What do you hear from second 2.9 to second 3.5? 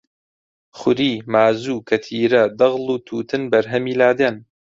و تووتن